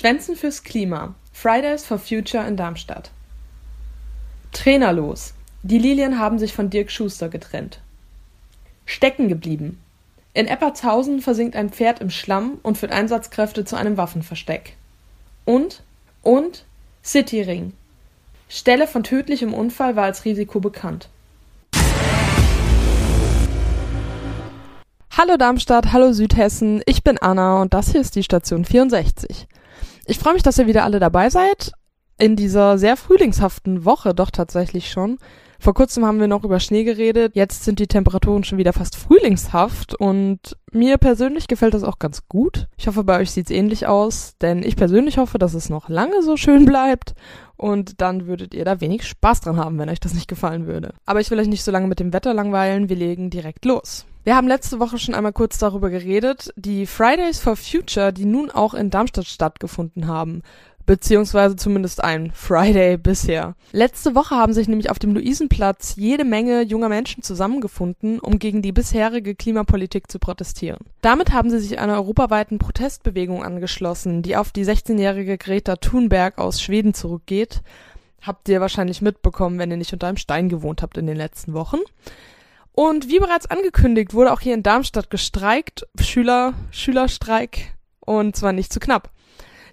[0.00, 1.14] Schwänzen fürs Klima.
[1.30, 3.10] Fridays for Future in Darmstadt.
[4.50, 5.34] Trainerlos.
[5.62, 7.80] Die Lilien haben sich von Dirk Schuster getrennt.
[8.86, 9.78] Stecken geblieben.
[10.32, 14.74] In Eppertshausen versinkt ein Pferd im Schlamm und führt Einsatzkräfte zu einem Waffenversteck.
[15.44, 15.82] Und,
[16.22, 16.64] und,
[17.04, 17.74] Cityring.
[18.48, 21.10] Stelle von tödlichem Unfall war als Risiko bekannt.
[25.14, 29.46] Hallo Darmstadt, hallo Südhessen, ich bin Anna und das hier ist die Station 64.
[30.10, 31.70] Ich freue mich, dass ihr wieder alle dabei seid.
[32.18, 35.18] In dieser sehr frühlingshaften Woche doch tatsächlich schon.
[35.60, 37.36] Vor kurzem haben wir noch über Schnee geredet.
[37.36, 42.26] Jetzt sind die Temperaturen schon wieder fast frühlingshaft und mir persönlich gefällt das auch ganz
[42.26, 42.66] gut.
[42.76, 46.24] Ich hoffe, bei euch sieht's ähnlich aus, denn ich persönlich hoffe, dass es noch lange
[46.24, 47.14] so schön bleibt
[47.56, 50.94] und dann würdet ihr da wenig Spaß dran haben, wenn euch das nicht gefallen würde.
[51.06, 54.06] Aber ich will euch nicht so lange mit dem Wetter langweilen, wir legen direkt los.
[54.22, 58.50] Wir haben letzte Woche schon einmal kurz darüber geredet, die Fridays for Future, die nun
[58.50, 60.42] auch in Darmstadt stattgefunden haben
[60.90, 63.54] beziehungsweise zumindest ein Friday bisher.
[63.70, 68.60] Letzte Woche haben sich nämlich auf dem Luisenplatz jede Menge junger Menschen zusammengefunden, um gegen
[68.60, 70.80] die bisherige Klimapolitik zu protestieren.
[71.00, 76.60] Damit haben sie sich einer europaweiten Protestbewegung angeschlossen, die auf die 16-jährige Greta Thunberg aus
[76.60, 77.62] Schweden zurückgeht.
[78.20, 81.52] Habt ihr wahrscheinlich mitbekommen, wenn ihr nicht unter einem Stein gewohnt habt in den letzten
[81.54, 81.78] Wochen.
[82.80, 88.72] Und wie bereits angekündigt, wurde auch hier in Darmstadt gestreikt, Schüler, Schülerstreik, und zwar nicht
[88.72, 89.10] zu knapp.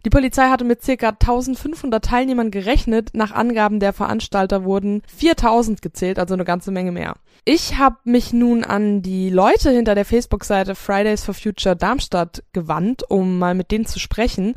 [0.03, 3.11] Die Polizei hatte mit circa 1500 Teilnehmern gerechnet.
[3.13, 7.15] Nach Angaben der Veranstalter wurden 4000 gezählt, also eine ganze Menge mehr.
[7.45, 13.09] Ich habe mich nun an die Leute hinter der Facebook-Seite Fridays for Future Darmstadt gewandt,
[13.09, 14.55] um mal mit denen zu sprechen,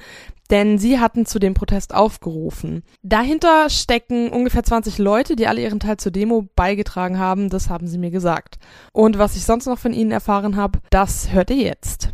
[0.51, 2.83] denn sie hatten zu dem Protest aufgerufen.
[3.03, 7.87] Dahinter stecken ungefähr 20 Leute, die alle ihren Teil zur Demo beigetragen haben, das haben
[7.87, 8.59] sie mir gesagt.
[8.93, 12.11] Und was ich sonst noch von ihnen erfahren habe, das hört ihr jetzt.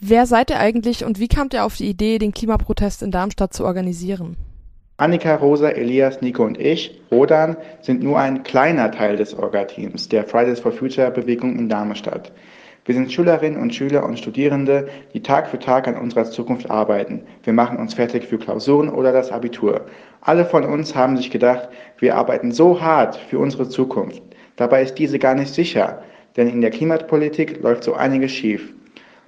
[0.00, 3.54] Wer seid ihr eigentlich und wie kamt ihr auf die Idee, den Klimaprotest in Darmstadt
[3.54, 4.36] zu organisieren?
[4.98, 10.24] Annika, Rosa, Elias, Nico und ich, Rodan, sind nur ein kleiner Teil des Orga-Teams der
[10.24, 12.32] Fridays for Future Bewegung in Darmstadt.
[12.86, 17.22] Wir sind Schülerinnen und Schüler und Studierende, die Tag für Tag an unserer Zukunft arbeiten.
[17.42, 19.86] Wir machen uns fertig für Klausuren oder das Abitur.
[20.20, 24.22] Alle von uns haben sich gedacht, wir arbeiten so hart für unsere Zukunft.
[24.54, 26.00] Dabei ist diese gar nicht sicher,
[26.36, 28.72] denn in der Klimapolitik läuft so einiges schief.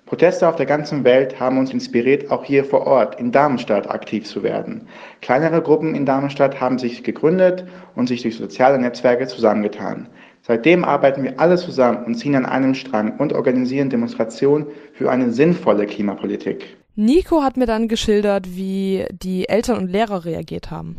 [0.06, 4.24] Proteste auf der ganzen Welt haben uns inspiriert, auch hier vor Ort in Darmstadt aktiv
[4.24, 4.86] zu werden.
[5.20, 10.08] Kleinere Gruppen in Darmstadt haben sich gegründet und sich durch soziale Netzwerke zusammengetan.
[10.42, 15.32] Seitdem arbeiten wir alle zusammen und ziehen an einem Strang und organisieren Demonstrationen für eine
[15.32, 16.76] sinnvolle Klimapolitik.
[16.96, 20.96] Nico hat mir dann geschildert, wie die Eltern und Lehrer reagiert haben.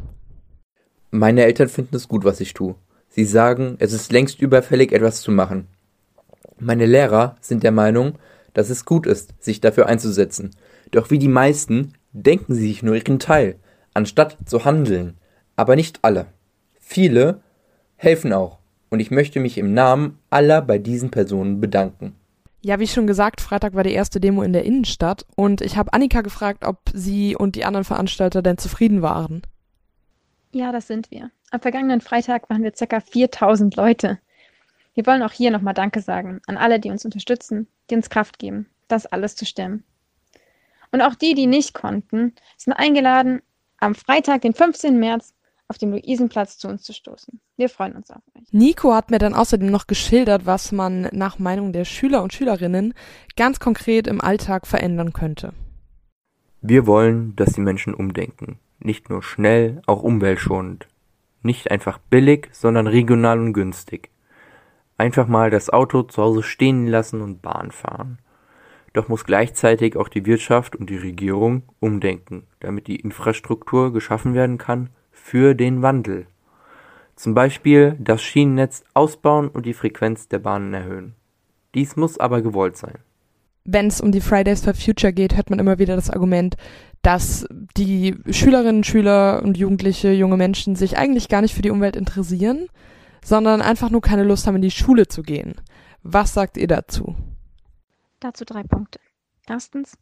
[1.11, 2.75] Meine Eltern finden es gut, was ich tue.
[3.09, 5.67] Sie sagen, es ist längst überfällig, etwas zu machen.
[6.59, 8.13] Meine Lehrer sind der Meinung,
[8.53, 10.51] dass es gut ist, sich dafür einzusetzen.
[10.91, 13.55] Doch wie die meisten denken sie sich nur ihren Teil,
[13.93, 15.17] anstatt zu handeln.
[15.55, 16.27] Aber nicht alle.
[16.79, 17.41] Viele
[17.95, 18.58] helfen auch.
[18.89, 22.15] Und ich möchte mich im Namen aller bei diesen Personen bedanken.
[22.61, 25.93] Ja, wie schon gesagt, Freitag war die erste Demo in der Innenstadt und ich habe
[25.93, 29.43] Annika gefragt, ob sie und die anderen Veranstalter denn zufrieden waren.
[30.51, 31.31] Ja, das sind wir.
[31.51, 32.99] Am vergangenen Freitag waren wir ca.
[32.99, 34.19] 4000 Leute.
[34.93, 38.39] Wir wollen auch hier nochmal Danke sagen an alle, die uns unterstützen, die uns Kraft
[38.39, 39.83] geben, das alles zu stemmen.
[40.91, 43.41] Und auch die, die nicht konnten, sind eingeladen,
[43.79, 44.99] am Freitag, den 15.
[44.99, 45.33] März,
[45.69, 47.39] auf dem Luisenplatz zu uns zu stoßen.
[47.55, 48.51] Wir freuen uns auf euch.
[48.51, 52.95] Nico hat mir dann außerdem noch geschildert, was man nach Meinung der Schüler und Schülerinnen
[53.37, 55.53] ganz konkret im Alltag verändern könnte.
[56.61, 58.59] Wir wollen, dass die Menschen umdenken.
[58.79, 60.87] Nicht nur schnell, auch umweltschonend.
[61.43, 64.09] Nicht einfach billig, sondern regional und günstig.
[64.97, 68.17] Einfach mal das Auto zu Hause stehen lassen und Bahn fahren.
[68.93, 74.57] Doch muss gleichzeitig auch die Wirtschaft und die Regierung umdenken, damit die Infrastruktur geschaffen werden
[74.57, 76.27] kann für den Wandel.
[77.15, 81.15] Zum Beispiel das Schienennetz ausbauen und die Frequenz der Bahnen erhöhen.
[81.75, 82.99] Dies muss aber gewollt sein.
[83.65, 86.55] Wenn es um die Fridays for Future geht, hört man immer wieder das Argument,
[87.01, 87.45] dass
[87.77, 92.67] die Schülerinnen, Schüler und Jugendliche, junge Menschen sich eigentlich gar nicht für die Umwelt interessieren,
[93.23, 95.55] sondern einfach nur keine Lust haben, in die Schule zu gehen.
[96.03, 97.15] Was sagt ihr dazu?
[98.19, 98.99] Dazu drei Punkte.
[99.47, 99.97] Erstens,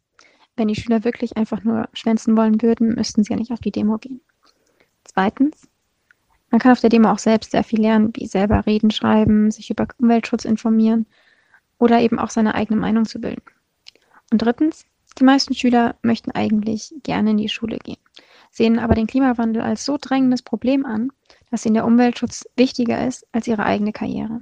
[0.56, 3.72] wenn die Schüler wirklich einfach nur schwänzen wollen würden, müssten sie ja nicht auf die
[3.72, 4.20] Demo gehen.
[5.12, 5.68] Zweitens,
[6.50, 9.70] man kann auf der Demo auch selbst sehr viel lernen, wie selber reden, schreiben, sich
[9.70, 11.06] über Umweltschutz informieren
[11.78, 13.42] oder eben auch seine eigene Meinung zu bilden.
[14.30, 14.86] Und drittens,
[15.18, 17.98] die meisten Schüler möchten eigentlich gerne in die Schule gehen,
[18.50, 21.10] sehen aber den Klimawandel als so drängendes Problem an,
[21.50, 24.40] dass ihnen der Umweltschutz wichtiger ist als ihre eigene Karriere.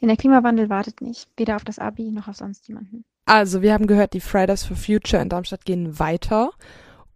[0.00, 3.04] Denn der Klimawandel wartet nicht, weder auf das Abi noch auf sonst jemanden.
[3.24, 6.50] Also, wir haben gehört, die Fridays for Future in Darmstadt gehen weiter.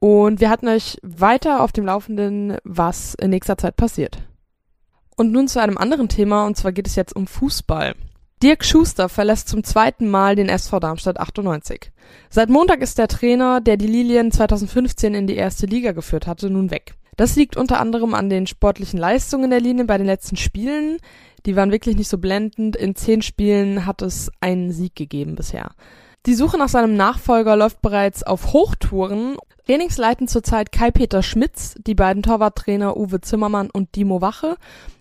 [0.00, 4.18] Und wir halten euch weiter auf dem Laufenden, was in nächster Zeit passiert.
[5.16, 7.94] Und nun zu einem anderen Thema, und zwar geht es jetzt um Fußball.
[8.42, 11.92] Dirk Schuster verlässt zum zweiten Mal den SV Darmstadt 98.
[12.30, 16.48] Seit Montag ist der Trainer, der die Lilien 2015 in die erste Liga geführt hatte,
[16.48, 16.94] nun weg.
[17.18, 20.96] Das liegt unter anderem an den sportlichen Leistungen der Linien bei den letzten Spielen.
[21.44, 22.76] Die waren wirklich nicht so blendend.
[22.76, 25.72] In zehn Spielen hat es einen Sieg gegeben bisher.
[26.26, 29.38] Die Suche nach seinem Nachfolger läuft bereits auf Hochtouren.
[29.64, 34.56] Trainings leiten zurzeit Kai-Peter Schmitz, die beiden Torwarttrainer Uwe Zimmermann und Dimo Wache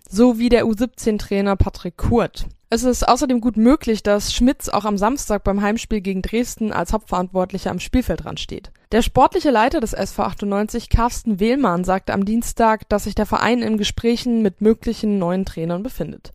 [0.08, 2.46] sowie der U17-Trainer Patrick Kurt.
[2.70, 6.94] Es ist außerdem gut möglich, dass Schmitz auch am Samstag beim Heimspiel gegen Dresden als
[6.94, 8.70] Hauptverantwortlicher am Spielfeldrand steht.
[8.92, 13.60] Der sportliche Leiter des SV 98, Carsten Wehlmann, sagte am Dienstag, dass sich der Verein
[13.60, 16.32] in Gesprächen mit möglichen neuen Trainern befindet.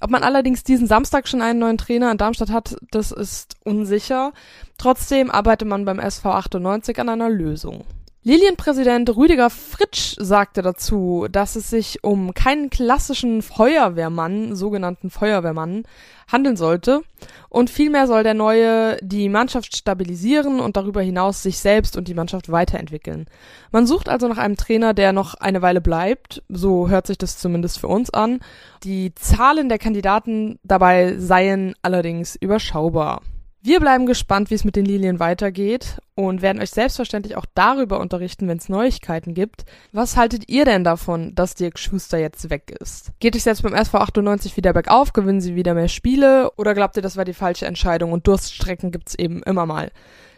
[0.00, 4.32] Ob man allerdings diesen Samstag schon einen neuen Trainer in Darmstadt hat, das ist unsicher.
[4.78, 7.84] Trotzdem arbeitet man beim SV 98 an einer Lösung.
[8.26, 15.82] Lilienpräsident Rüdiger Fritsch sagte dazu, dass es sich um keinen klassischen Feuerwehrmann, sogenannten Feuerwehrmann,
[16.26, 17.02] handeln sollte
[17.50, 22.14] und vielmehr soll der neue die Mannschaft stabilisieren und darüber hinaus sich selbst und die
[22.14, 23.26] Mannschaft weiterentwickeln.
[23.72, 27.36] Man sucht also nach einem Trainer, der noch eine Weile bleibt, so hört sich das
[27.36, 28.40] zumindest für uns an.
[28.84, 33.20] Die Zahlen der Kandidaten dabei seien allerdings überschaubar.
[33.66, 37.98] Wir bleiben gespannt, wie es mit den Lilien weitergeht und werden euch selbstverständlich auch darüber
[37.98, 39.64] unterrichten, wenn es Neuigkeiten gibt.
[39.90, 43.12] Was haltet ihr denn davon, dass Dirk Schuster jetzt weg ist?
[43.20, 45.14] Geht es jetzt beim SV 98 wieder bergauf?
[45.14, 46.50] Gewinnen sie wieder mehr Spiele?
[46.58, 49.92] Oder glaubt ihr, das war die falsche Entscheidung und Durststrecken gibt's eben immer mal?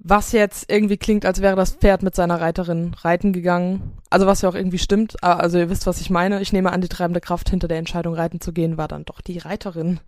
[0.07, 3.93] was jetzt irgendwie klingt, als wäre das Pferd mit seiner Reiterin reiten gegangen.
[4.11, 5.21] Also was ja auch irgendwie stimmt.
[5.23, 6.43] Also ihr wisst, was ich meine.
[6.43, 9.19] Ich nehme an, die treibende Kraft hinter der Entscheidung, reiten zu gehen, war dann doch
[9.19, 9.99] die Reiterin.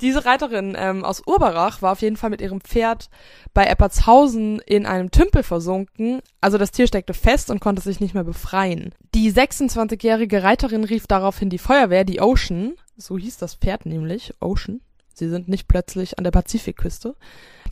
[0.00, 3.10] Diese Reiterin ähm, aus Urberach war auf jeden Fall mit ihrem Pferd
[3.54, 6.20] bei Eppertshausen in einem Tümpel versunken.
[6.40, 8.92] Also das Tier steckte fest und konnte sich nicht mehr befreien.
[9.14, 14.80] Die 26-jährige Reiterin rief daraufhin die Feuerwehr, die Ocean, so hieß das Pferd nämlich, Ocean,
[15.14, 17.16] Sie sind nicht plötzlich an der Pazifikküste.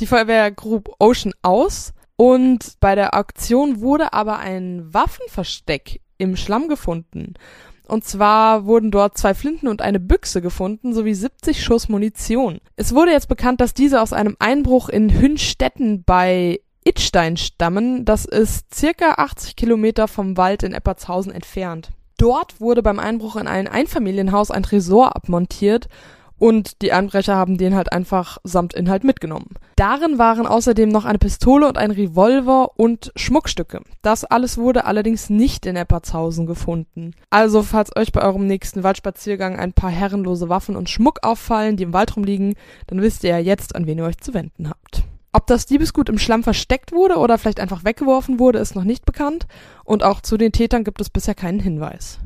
[0.00, 6.68] Die Feuerwehr grub Ocean aus und bei der Auktion wurde aber ein Waffenversteck im Schlamm
[6.68, 7.34] gefunden.
[7.88, 12.60] Und zwar wurden dort zwei Flinten und eine Büchse gefunden, sowie 70 Schuss Munition.
[12.76, 18.04] Es wurde jetzt bekannt, dass diese aus einem Einbruch in Hünstetten bei Itstein stammen.
[18.04, 21.90] Das ist circa 80 Kilometer vom Wald in Eppertshausen entfernt.
[22.18, 25.88] Dort wurde beim Einbruch in ein Einfamilienhaus ein Tresor abmontiert
[26.42, 29.50] und die Einbrecher haben den halt einfach samt Inhalt mitgenommen.
[29.76, 33.82] Darin waren außerdem noch eine Pistole und ein Revolver und Schmuckstücke.
[34.02, 37.12] Das alles wurde allerdings nicht in Eppertshausen gefunden.
[37.30, 41.84] Also falls euch bei eurem nächsten Waldspaziergang ein paar herrenlose Waffen und Schmuck auffallen, die
[41.84, 42.56] im Wald rumliegen,
[42.88, 45.04] dann wisst ihr ja jetzt, an wen ihr euch zu wenden habt.
[45.32, 49.06] Ob das Diebesgut im Schlamm versteckt wurde oder vielleicht einfach weggeworfen wurde, ist noch nicht
[49.06, 49.46] bekannt
[49.84, 52.18] und auch zu den Tätern gibt es bisher keinen Hinweis.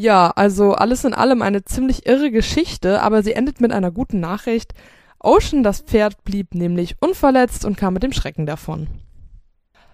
[0.00, 4.20] Ja, also alles in allem eine ziemlich irre Geschichte, aber sie endet mit einer guten
[4.20, 4.72] Nachricht.
[5.18, 8.86] Ocean, das Pferd, blieb nämlich unverletzt und kam mit dem Schrecken davon.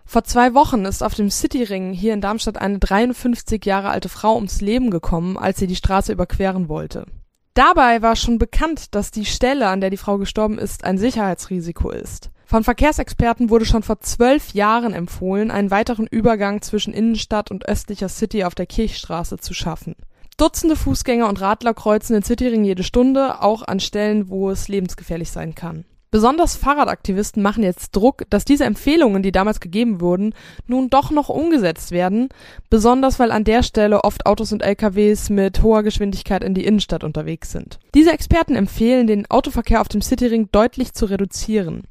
[0.05, 4.35] Vor zwei Wochen ist auf dem Cityring hier in Darmstadt eine 53 Jahre alte Frau
[4.35, 7.07] ums Leben gekommen, als sie die Straße überqueren wollte.
[7.55, 11.89] Dabei war schon bekannt, dass die Stelle, an der die Frau gestorben ist, ein Sicherheitsrisiko
[11.89, 12.31] ist.
[12.47, 18.09] Von Verkehrsexperten wurde schon vor zwölf Jahren empfohlen, einen weiteren Übergang zwischen Innenstadt und östlicher
[18.09, 19.95] City auf der Kirchstraße zu schaffen.
[20.37, 25.31] Dutzende Fußgänger und Radler kreuzen den Cityring jede Stunde, auch an Stellen, wo es lebensgefährlich
[25.31, 25.85] sein kann.
[26.11, 30.33] Besonders Fahrradaktivisten machen jetzt Druck, dass diese Empfehlungen, die damals gegeben wurden,
[30.69, 32.29] nun doch noch umgesetzt werden,
[32.71, 37.03] besonders weil an der Stelle oft Autos und LKWs mit hoher Geschwindigkeit in die Innenstadt
[37.03, 37.81] unterwegs sind.
[37.97, 41.83] Diese Experten empfehlen, den Autoverkehr auf dem Cityring deutlich zu reduzieren.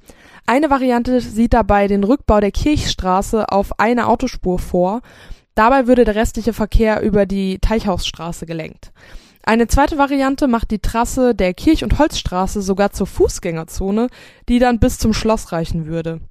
[0.46, 5.02] Eine Variante sieht dabei den Rückbau der Kirchstraße auf eine Autospur vor.
[5.56, 8.92] Dabei würde der restliche Verkehr über die Teichhausstraße gelenkt.
[9.44, 14.08] Eine zweite Variante macht die Trasse der Kirch- und Holzstraße sogar zur Fußgängerzone,
[14.50, 16.22] die dann bis zum Schloss reichen würde.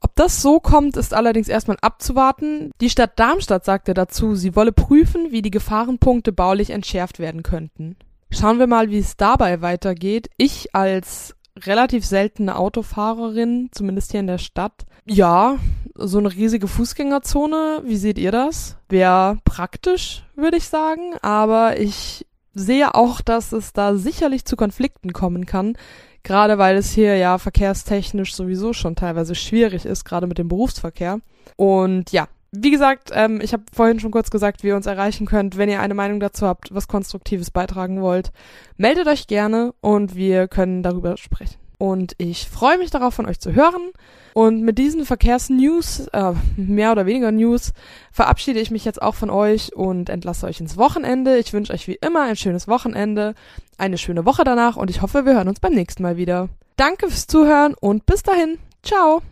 [0.00, 2.70] Ob das so kommt, ist allerdings erstmal abzuwarten.
[2.80, 7.96] Die Stadt Darmstadt sagte dazu, sie wolle prüfen, wie die Gefahrenpunkte baulich entschärft werden könnten.
[8.30, 10.28] Schauen wir mal, wie es dabei weitergeht.
[10.36, 11.34] Ich als
[11.64, 14.86] relativ seltene Autofahrerin, zumindest hier in der Stadt.
[15.06, 15.58] Ja,
[15.94, 18.76] so eine riesige Fußgängerzone, wie seht ihr das?
[18.88, 25.12] Wäre praktisch, würde ich sagen, aber ich sehe auch, dass es da sicherlich zu Konflikten
[25.12, 25.76] kommen kann,
[26.22, 31.20] gerade weil es hier ja verkehrstechnisch sowieso schon teilweise schwierig ist, gerade mit dem Berufsverkehr.
[31.56, 32.28] Und ja,
[32.62, 35.56] wie gesagt, ähm, ich habe vorhin schon kurz gesagt, wie ihr uns erreichen könnt.
[35.56, 38.32] Wenn ihr eine Meinung dazu habt, was Konstruktives beitragen wollt,
[38.76, 41.56] meldet euch gerne und wir können darüber sprechen.
[41.78, 43.92] Und ich freue mich darauf, von euch zu hören.
[44.32, 47.72] Und mit diesen Verkehrsnews, äh, mehr oder weniger News,
[48.12, 51.38] verabschiede ich mich jetzt auch von euch und entlasse euch ins Wochenende.
[51.38, 53.34] Ich wünsche euch wie immer ein schönes Wochenende,
[53.78, 56.48] eine schöne Woche danach und ich hoffe, wir hören uns beim nächsten Mal wieder.
[56.76, 58.58] Danke fürs Zuhören und bis dahin.
[58.82, 59.22] Ciao.